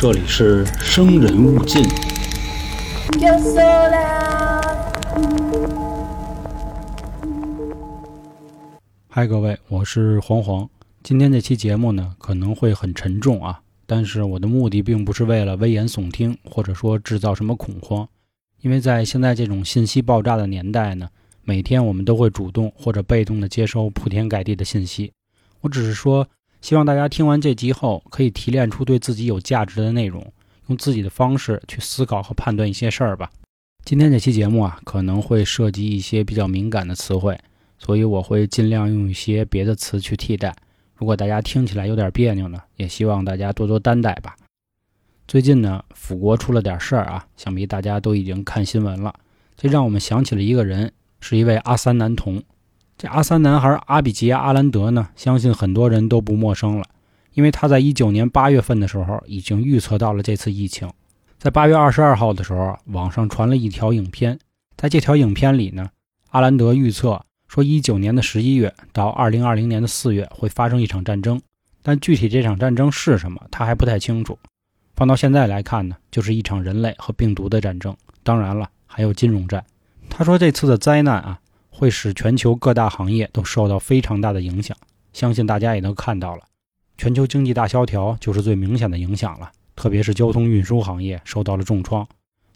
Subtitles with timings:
[0.00, 1.82] 这里是生人勿近。
[9.08, 10.70] 嗨，各位，我是黄黄。
[11.02, 18.08] 今天这期节目呢，可能会很沉重啊，但是我的目的并不是为了危言耸听，或者说制造什么恐慌，
[18.60, 21.08] 因为在现在这种信息爆炸的年代呢，
[21.42, 25.12] 每天我们都会主动或者被动的接收铺天盖地的信息。
[25.62, 26.24] 我只是说。
[26.68, 30.30] 希望大家听完这集后，可以提炼出对自己有价值的内容，
[30.66, 33.30] 用自己的方式去思考和判断一些事儿吧。
[33.86, 37.40] 今天这期节目啊，可能会涉及一些比较敏感的词汇，
[37.78, 40.54] 所以我会尽量用一些别的词去替代。
[40.94, 44.36] 如果大家听起来有点别扭呢，也希望大家多多担待吧。
[45.26, 49.14] 最近呢，辅国出了点事儿啊，想必大家都已经看新闻了。
[49.56, 52.42] 这让我们想起了一个人，是一位阿三男童。
[52.98, 56.84] 这阿三男孩阿比吉亚·阿兰德呢，相信很多人都不陌生了，
[57.32, 60.90] 因为他在一九年八月份的时候已经预测到了这次疫情。
[61.38, 64.36] 在八月二十二号的时候，网上传了一条影片，
[64.76, 65.88] 在这条影片里呢，
[66.30, 71.40] 阿兰德预测说，一九年的十一月到二零二零年的四月会发生一场战争，
[71.84, 74.36] 但具体这场战争是什么，他还不太清楚。
[74.96, 79.64] 放到现在来看呢，就是一场人类和病毒的战争，当然了，还有金融战。
[80.10, 81.38] 他说这次的灾难啊。
[81.78, 84.76] 会使全球各大行业都受到非常大的影响，
[85.12, 86.42] 相信大家也都看到了，
[86.96, 92.04] 全球经济大萧条就是最明显的影响了，特别是交通运输行业受到了重创。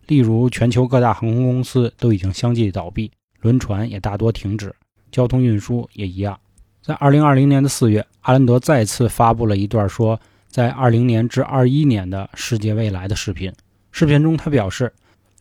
[0.09, 4.75] 例如，全球各大航空公司都已经相继倒闭，轮船也大多停止，
[5.13, 6.37] 交通运输也一样。
[6.83, 13.53] 在二零二零年的四月，阿兰德再次发布了一段说在二零年至二一年的世界未来的视频，
[13.93, 14.93] 视频中他表示。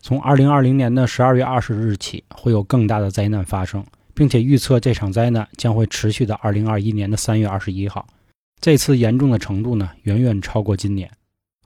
[0.04, 8.04] 从二零二零年的十二月二十日起，会有更大的灾难发生，并且预测这场灾难将会持续到二零二一年的三月二十一号。
[8.60, 11.08] 这次严重的程度呢，远远超过今年。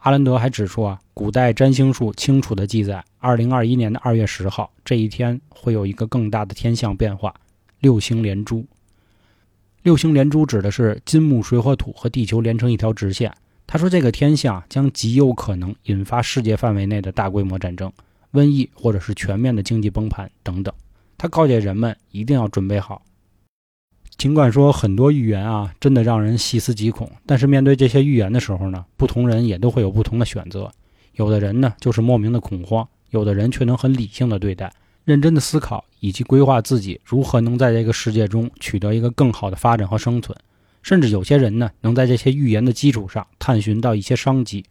[0.01, 7.35] 阿兰德还指出啊，古代占星术清楚地记载，二零二一年的二月十号这一天会有一个更大的天象变化——
[7.81, 8.63] 六星连珠。
[9.83, 13.33] 六星连珠指的是金木水火土和地球连成一条直线。
[13.67, 17.91] 他说，这个天象将极有可能引发世界范围内的大规模战争。
[18.33, 20.75] 瘟疫，或者是全面的经济崩盘等等，
[21.17, 23.03] 他告诫人们一定要准备好。
[24.19, 30.73] 尽管说很多预言啊，真的让人细思极恐，但是面对这些预言的时候呢，不同人也都会有不同的选择。
[31.13, 34.73] 有的人呢，就是莫名的恐慌；有的人却能很理性的对待，
[35.05, 40.37] 认真的思考以及规划自己如何能在这个世界中取得一个更好的发展和生存。
[40.83, 44.65] 甚至有些人呢，能在这些预言的基础上探寻到一些商机。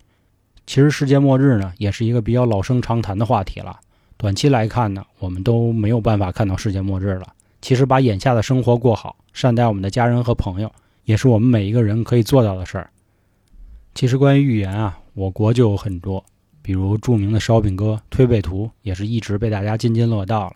[0.65, 3.79] 其实世界末日呢，也是一个比较老生常谈的话题了。
[4.17, 7.27] 短期来看呢，我们都没有办法看到世界末日了。
[7.61, 10.71] 其实把眼下的生活过好，善待我们的家人和朋友，
[11.03, 12.89] 也是我们每一个人可以做到的事儿。
[13.93, 16.23] 其实关于预言啊，我国就有很多，
[16.61, 20.53] 比如著名的烧饼哥推背图，也是一直被大家津津乐道了。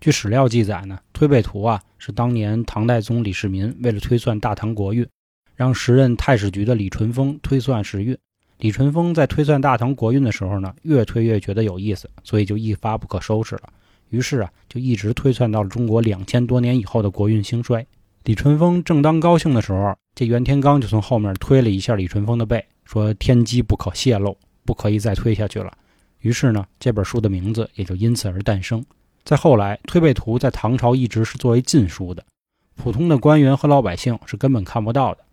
[0.00, 5.06] 据史料记载呢，推背图啊是当年唐代宗李世民为了推算大唐国运，
[5.54, 8.16] 让时任太史局的李淳风推算时运。
[8.58, 13.62] 李淳风在推算大唐国运的时候呢，越推越觉得有意思，所以就一发不可收拾了。
[14.10, 17.84] 于是啊，就一直推算到了中国两千多年以后的国运兴衰。
[18.24, 25.72] 李淳风正当高兴的时候，这袁天罡就从后面推了一下李淳风的背，说：“天机不可泄露，不可以再推下去了。”
[26.20, 28.84] 于是呢，这本书的名字也就因此而诞生。
[29.24, 32.24] 再后来，推背图在唐朝一直是作为禁书的，
[32.76, 35.24] 普通的官员和老百姓是根本看不到的。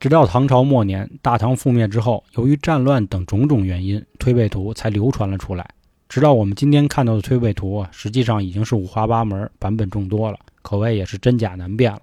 [0.00, 5.68] 直到唐朝末年，大唐覆灭之后，由于战乱等种种原因，推背图才流传了出来。
[6.08, 12.02] 直到我们今天看到的推背图啊，实际上已经是五花八门、版本众多了，可谓也是真假难辨了。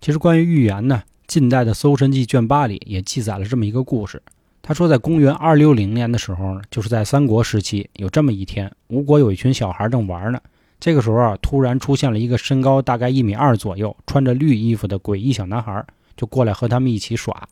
[0.00, 4.20] 其实关于预言呢，近代的《搜神记》卷八里也记载了这么一个故事。
[4.60, 10.40] 他说，在公元二六零年的时候呢，就是在三国时期，有这么一天，吴国有一群小孩正玩呢，
[10.80, 15.86] 这个时候啊，突然出现了一个身高大概一米二左右、穿着绿衣服的诡异小男孩。
[16.16, 17.48] 就过来和他们一起耍，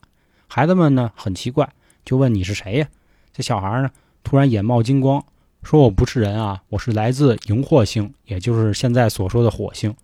[0.47, 1.67] 孩子们呢很奇怪，
[2.05, 2.87] 就问你是谁呀？
[3.33, 3.89] 这小孩呢
[4.23, 5.23] 突然眼冒金光，
[5.63, 9.95] 说我不是人啊，我是来自荧惑星，也就是现在所说的火星。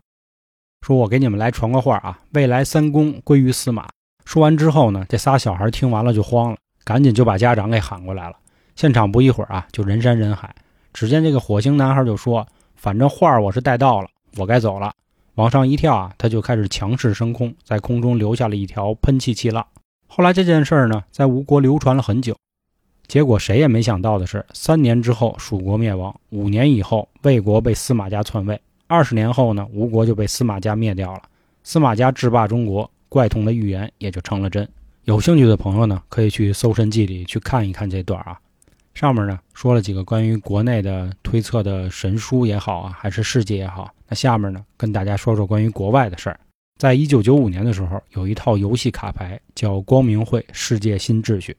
[0.81, 3.87] 说我给你们来传个话啊，未来三公归于司马。
[4.25, 8.35] 说完之后呢，这仨小孩听完了就慌了，赶紧就把家长给喊过来了。
[8.75, 10.55] 现场不一会儿啊，就人山人海。
[10.93, 14.93] 只见这个火星男孩就说：“反正话我是带到了，我该走了。”
[15.37, 19.63] 往上一跳啊，他就开始强势升空，在空中留下了一条喷气气浪。
[20.07, 22.35] 后来这件事儿呢，在吴国流传了很久。
[23.07, 31.21] 结果谁也没想到的是，三年之后蜀国灭亡，五年以后魏国被司马家篡位，二十年后呢，吴国就被司马家灭掉了。
[31.63, 34.67] 司马家制霸中国，怪童的预言也就成了真。
[35.03, 38.39] 有兴趣的朋友呢，可以去《搜神记》里去看一看这段啊。
[38.97, 43.93] 上面呢说了几个关于国内的推测的神书也好啊，还是世界也好。
[44.07, 46.39] 那下面呢，跟大家说说关于国外的事儿。
[46.79, 51.53] 在一九九五年的时候，有一套游戏卡牌叫《光明会世界新秩序》，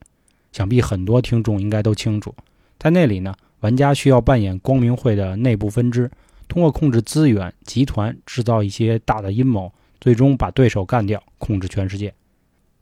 [0.50, 2.34] 想必很多听众应该都清楚。
[2.76, 6.10] 在那里呢，玩家需要扮演光明会的内部分支，
[6.48, 12.12] 通过控制资源、集团，制造一些大的阴谋，最终把对手干掉，控制全世界。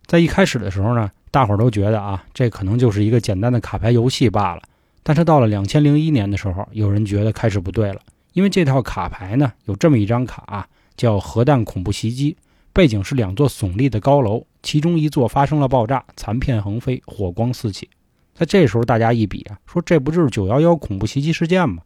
[0.07, 4.63] 在一开始的时候呢，大伙儿都觉得啊，这可能就是一个简单的卡牌游戏罢了。
[5.03, 8.01] 但是到了两千零一年的时候，有人觉得开始不对了，
[8.33, 10.67] 因为这套卡牌呢，有这么一张卡，
[10.97, 12.35] 叫“核弹恐怖袭击”，
[12.73, 17.87] 背景是两座耸立的高楼，其中一座发生了爆炸，残片横飞，火光四起。
[18.35, 21.83] 在这时候，大家一比啊，说这不就是九幺幺恐怖袭击事件吗？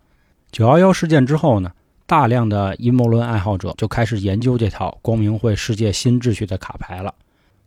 [0.53, 1.73] 九幺幺事件之后呢，
[2.07, 7.13] 大量的阴谋论爱好者就开始研究这套光明会世界新秩序的卡牌了。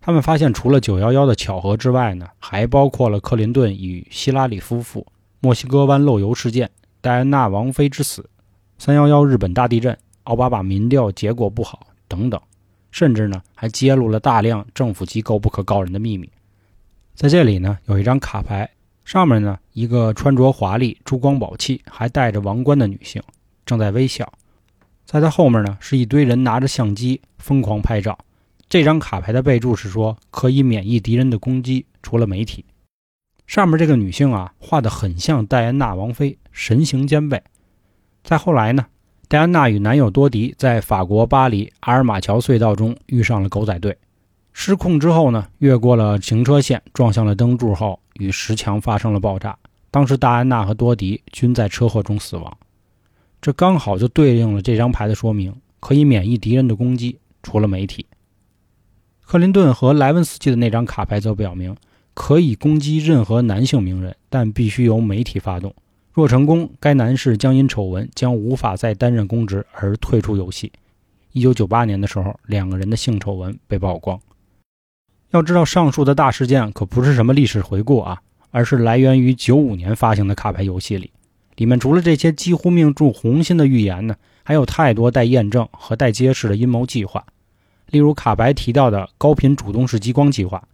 [0.06, 5.08] 他们发现，除了911的巧合之外呢，还包括了克林顿与希拉里夫妇、
[5.40, 6.70] 墨西哥湾漏油事件、
[7.00, 8.30] 戴安娜王妃之死、
[8.82, 12.38] 311日本大地震、奥巴马民调结果不好等等，
[12.92, 16.30] 甚至呢还揭露了大量政府机构不可告人的秘密。
[17.16, 18.70] 在这里呢，有一张卡牌，
[19.06, 23.24] 上面呢一个穿着华丽、珠光宝气、还戴着王冠的女性
[23.66, 24.30] 正在微笑，
[25.06, 28.20] 在她后面呢是一堆人拿着相机疯狂拍照。
[28.74, 32.66] 这张卡牌的备注是说可以免疫敌人的攻击，除了媒体。
[33.46, 37.40] 上面这个女性啊，画的很像戴安娜王妃，神形兼备。
[38.24, 38.88] 再后来呢，
[39.28, 43.96] 戴安娜与男友多迪在法国巴黎阿尔马桥隧道中遇上了狗仔队，
[44.54, 49.56] 失控之后呢，越过了行车线，撞向了灯柱后，与石墙发生了爆炸。
[49.92, 52.58] 当时戴安娜和多迪均在车祸中死亡。
[53.40, 58.04] 这刚好就对应了这张牌的说明：可以免疫敌人的攻击，除了媒体。
[59.34, 61.76] 克林顿和莱文斯基的那张卡牌则表明，
[62.14, 65.74] 可以攻击任何男性名人，但必须由媒体发动。
[66.12, 70.72] 若成功，该男士将因丑闻将无法再担任公职而退出游戏。
[71.32, 74.20] 一九九八年的时候，两个人的性丑闻被曝光。
[75.32, 78.22] 要知道，上述的大事件可不是什么历史回顾啊，
[78.52, 81.10] 而是来源于九五年发行的卡牌游戏里。
[81.56, 87.26] 里面除了这些几乎命中红心的预言呢，还有太多待验证和待揭示的阴谋计划。
[87.94, 90.68] 例如卡白提到的高频主动式激光计划，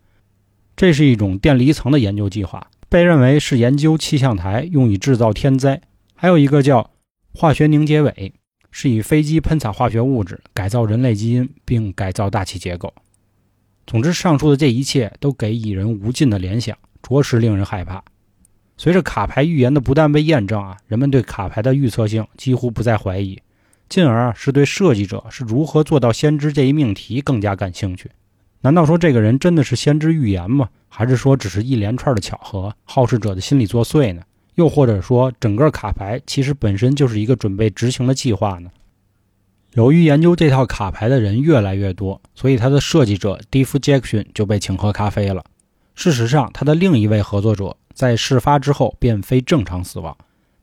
[0.78, 5.82] 这是一种电离层的研究计划，被认为是研究气象台用以制造天灾。
[6.16, 6.92] 还有一个叫
[7.34, 8.32] 化学凝结尾，
[8.72, 12.94] 是以飞机喷洒化学物质改造人类基因并改造大气结构。
[13.86, 18.02] 总之，上述的这一切都给蚁人无尽的联想，着实令人害怕。
[18.78, 23.38] 随着卡牌预言的不断被验证啊，人们对卡牌的预测性几乎不再怀疑。
[23.90, 28.10] 进而啊是对设计者是如何做到先知这一命题更加感兴趣。
[28.62, 30.70] 难道说这个人真的是先知预言吗？
[30.88, 34.22] 还是说只是一连串的巧合，好事者的心理作祟呢？
[34.56, 38.70] 又或者说整个卡牌其实本身就是一个准备执行的计划呢？
[39.74, 45.44] 由于研究这套卡牌的人越来越多，所以他的设计者 d 夫杰克逊就被请喝咖啡了。
[45.96, 50.18] 事实上，他的另一位合作者在事发之后便非正常死亡。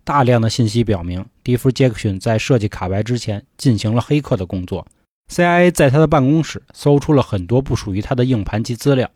[0.07, 4.87] 大量的信息表明，迪夫·杰克逊在设计卡牌之前进行了黑客的工作。
[5.29, 9.11] CIA 在他的办公室搜出了很多不属于他的硬盘及资料。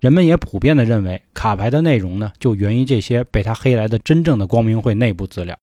[0.00, 5.56] 人们也普遍地认为，卡牌的内容呢，就源于这些被他黑来的真正的光明会内部资料。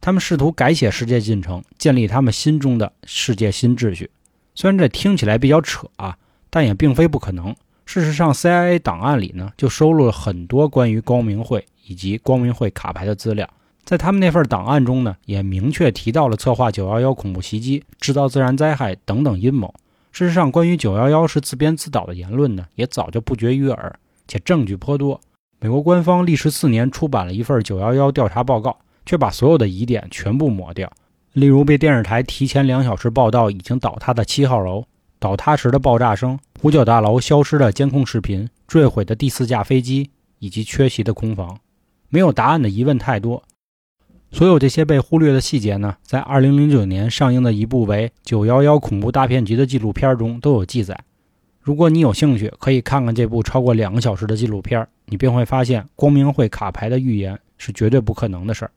[0.00, 4.10] 他们试图改写世界进程，建立他们心中的世界新秩序。
[4.56, 6.18] 虽然这听起来比较扯啊，
[6.50, 7.54] 但也并非不可能。
[7.86, 13.48] 事实上，CIA 档案里呢，就收录了很多关于光明会以及光明会卡牌的资料。
[13.84, 19.72] 在他们那份档案中呢，也明确提到了策划911恐怖袭击、制造自然灾害等等阴谋。
[20.10, 25.20] 事实上，关于911是自编自导的言论呢，也早就不绝于耳，且证据颇多。
[25.60, 30.90] 美国官方历时四年出版了一份911调查报告，却把所有的疑点全部抹掉。
[31.32, 34.84] 例如，被电视台提前两小时报道已经倒塌的七号楼、
[35.18, 41.58] 倒塌时的爆炸声、五角大楼消失的监控视频、坠毁的第四架飞机以及缺席的空房。
[42.08, 43.42] 没有答案的疑问太多。
[44.34, 50.98] 所有这些被忽略的细节呢，在2009年上映的一部为《911恐怖大骗局》的纪录片中都有记载。
[51.60, 58.72] 如果你有兴趣，可以看看这部超过两个小时的纪录片，你便会发现光明会卡牌的预言是绝对不可能的事儿。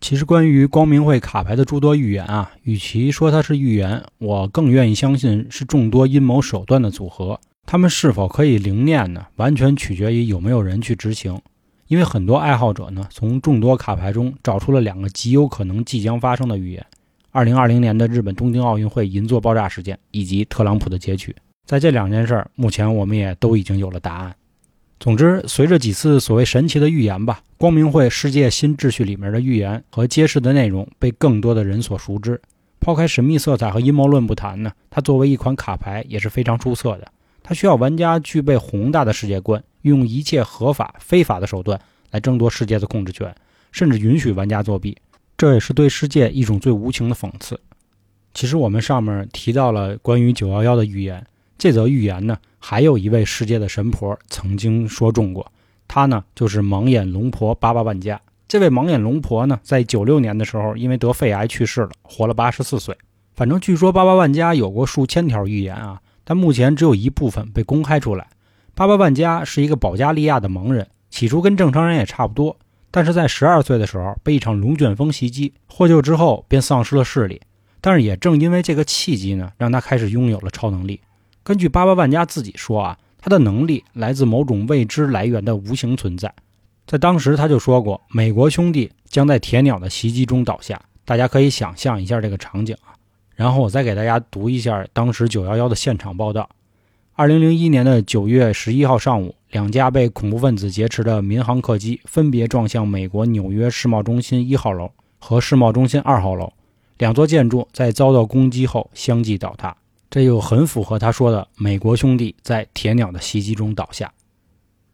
[0.00, 7.38] 其实，关于光明会卡牌的诸多预言啊，与其说它是预言，我更愿意相信是众多阴谋手段的组合。
[7.64, 9.26] 他们是否可以灵验呢？
[9.36, 11.40] 完全取决于有没有人去执行。
[11.88, 16.86] 因为很多爱好者呢，从众多卡牌中找出了两个极有可能即将发生的预言：
[17.30, 21.34] 二零二零年的日本东京奥运会银座爆炸事件，以及特朗普的截取。
[21.64, 24.34] 在这两件事儿，目前我们也都已经有了答案。
[25.00, 32.40] 总之，随着几次所谓神奇的预言吧，光明会世界新秩序里面的预言和揭示的内容被更多的人所熟知。
[32.80, 37.08] 抛开神秘色彩和阴谋论不谈呢，它作为一款卡牌也是非常出色的。
[37.42, 41.80] 它需要玩家具备宏大的世界观，用一切合法、非法的手段
[42.10, 43.34] 来争夺世界的控制权，
[43.72, 44.96] 甚至允许玩家作弊。
[45.36, 47.60] 这也是对世界一种最无情的讽刺。
[48.34, 51.24] 其实我们上面提到了关于九幺幺的预言，
[51.56, 52.36] 这则预言呢？
[52.58, 55.50] 还有一位世界的神婆曾经说中过，
[55.86, 58.20] 她呢就是盲眼龙婆八八万家。
[58.48, 62.96] 这位盲眼龙婆呢，在九六年的时候因为得肺癌去世了，活了八十四岁。
[63.36, 68.26] 反正据说八八万家有过数千条预言啊，但目前只有一部分被公开出来。
[68.78, 72.56] 巴巴万家是一个保加利亚的盲人，起初跟正常人也差不多，
[72.92, 77.40] 但是在十二岁的时候被一场龙卷风袭击，获救之后便丧失了视力。
[77.80, 81.00] 但是也正因为这个契机呢，让他开始拥有了超能力。
[81.42, 86.32] 根据巴巴万家自己说啊，他的能力来自某种未知来源的无形存在。
[86.86, 90.80] 在当时他就说过，美国兄弟将在铁鸟的袭击中倒下。
[91.04, 92.94] 大家可以想象一下这个场景啊。
[93.34, 96.48] 然后我再给大家读一下当时九幺幺的现场报道：
[97.18, 106.52] 二零零一年的九月十一号上午，两架被恐怖分子劫持的民航客机分别撞向美国纽约世贸中心一号楼和世贸中心二号楼，
[106.98, 109.76] 两座建筑在遭到攻击后相继倒塌。
[110.08, 114.12] 这又很符合他说的，美国兄弟在铁鸟的袭击中倒下。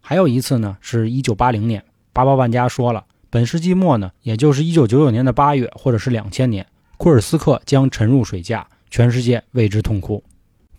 [0.00, 6.66] 还有一次呢，是一九八零年，八八万家说了，本世纪末呢，也就是一九九九年的八月，或者是两千年，
[6.96, 10.24] 库尔斯克将沉入水下，全世界为之痛哭。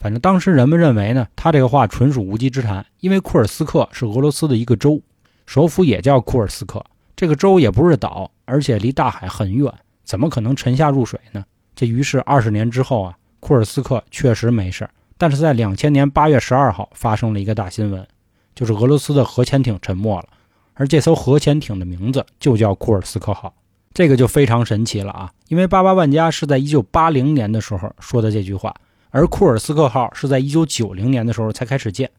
[0.06, 5.02] 反正当时人们认为呢，他这个话纯属无稽之谈，因为库尔斯克是俄罗斯的一个州，
[5.48, 6.86] 首府也叫库尔斯克，
[7.16, 11.44] 这个州也不是岛，而且离大海很远，怎么可能沉下入水呢？
[11.76, 13.18] 这于是二十年之后啊。
[13.40, 18.08] 库尔斯克确实没事，但是在两千年八月十二号发生了一个大新闻，
[18.54, 20.30] 就是俄罗斯的核潜艇沉没了，
[20.76, 23.52] 而这艘核潜艇的名字就叫库尔斯克号，
[23.92, 25.32] 这个就非常神奇了啊！
[25.48, 28.72] 因为八八万家是在一九八零年的时候说的这句话，
[29.16, 32.12] 而库尔斯克号是在一九九零年的时候才开始建。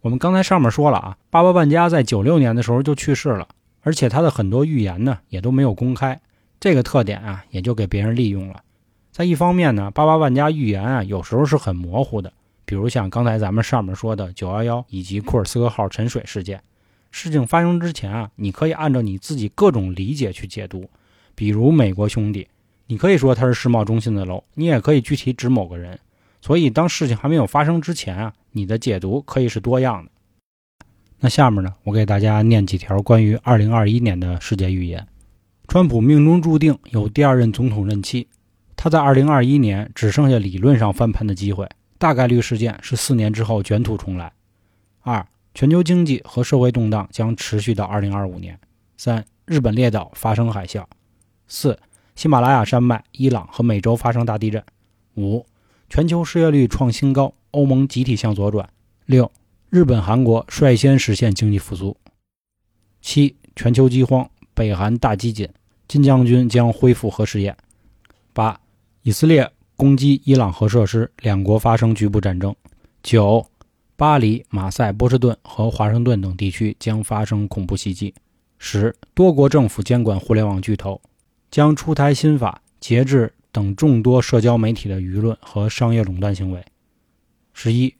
[0.00, 3.46] 我们刚才上面说了啊，八八万家在九六年的时候就去世了，
[3.82, 6.20] 而且他的很多预言呢也都没有公开，
[6.58, 8.64] 这个特点啊也就给别人利用了。
[9.12, 12.32] 在一方面呢，八八万家预言啊，有时候是很模糊的。
[12.64, 16.60] 比如像刚才咱们上面说的九幺幺以及库尔斯克号沉水事件，
[17.12, 20.90] 事情发生之前啊，你可以按照你自己各种理解去解读。
[21.36, 22.48] 比如美国兄弟，
[22.88, 25.96] 你可以说它是世贸中心的楼，你也可以具体指某个人。
[26.40, 30.10] 所以当事情还没有发生之前啊，你的解读可以是多样的。
[31.18, 35.06] 那下面呢，我给大家念几条关于二零二一年的世界预言：
[35.68, 38.28] 川普命中注定有第二任总统任期。
[38.74, 41.68] 他在二零二一年只剩下理论上翻盘的机会，
[41.98, 44.32] 大概率事件是四年之后卷土重来。
[45.02, 48.58] 二、全球经济和社会动荡将持续到二零二五年。
[48.96, 50.82] 三、日本列岛发生海啸。
[51.46, 51.78] 四、
[52.14, 54.64] 喜马拉雅山脉、伊朗和美洲发生大地震。
[55.16, 55.44] 五、
[55.90, 58.70] 全球失业率创新高，欧盟集体向左转。
[59.06, 59.28] 六、
[59.70, 61.96] 日本、韩国率先实现经济复苏。
[63.02, 65.48] 七、全球饥荒，北韩大饥馑，
[65.88, 67.56] 金将军将恢复核试验。
[68.32, 68.58] 八。
[69.02, 72.54] 以色列攻击伊朗核设施，两国发生局部战争。
[73.02, 73.44] 九，
[73.96, 78.14] 巴黎、马赛、波士顿和华盛顿等地区将发生恐怖袭击。
[78.58, 81.00] 十，多国政府监管互联网巨头，
[81.50, 86.64] 将出台新法，节制等众多社交媒体的舆论和商业垄断行为。
[87.52, 87.94] 十一，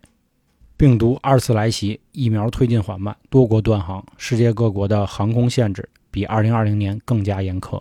[0.76, 7.80] 病毒二次来袭，疫苗推进缓慢，多国断航，世界各国的航空限制比二零二零年更加严苛。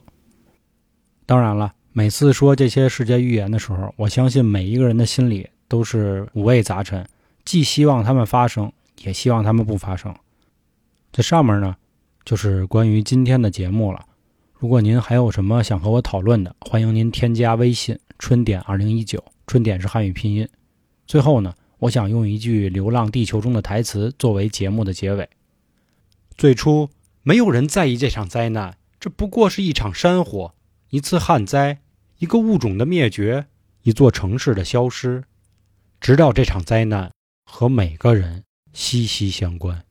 [1.26, 1.74] 当然了。
[1.92, 7.06] 每次说这些世界预言的时候，我相信每一个人的心里都是五味杂陈，
[7.44, 8.72] 既希望他们发生，
[9.04, 10.16] 也希望他们不发生。
[11.12, 11.76] 这上面呢，
[12.24, 14.06] 就是关于今天的节目了。
[14.60, 20.46] 如果您还有什么想和我讨论的，欢迎您添加微信“春点二零一九”，春点是汉语拼音。
[21.08, 25.30] 最后呢，我想用一句《流浪地球》中的台词作为节目的结尾：
[26.38, 26.90] 最初
[27.24, 30.54] 没有人在意这场灾难，这不过是一场山火。
[30.90, 31.80] 一次旱灾，
[32.18, 33.46] 一个物种的灭绝，
[33.84, 35.24] 一座城市的消失，
[36.02, 37.10] 直到这场灾难
[37.46, 39.86] 和每个人息息相关。